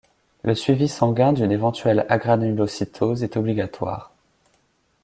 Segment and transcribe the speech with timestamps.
[0.41, 4.11] Le suivi sanguin d'une éventuelle agranulocytose est obligatoire.